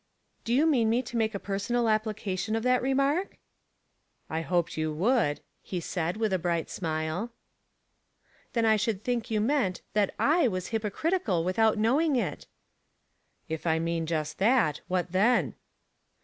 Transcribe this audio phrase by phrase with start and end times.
[0.45, 3.37] "Do you mean me to make a personal applica tion of that remark?"
[4.01, 7.31] *' I hoped you would," he said, with a bright smile."
[8.53, 10.17] Then I should think you meant that /
[10.49, 12.47] was hypocritical without knowing it.""
[13.47, 15.53] If I mean just that, what then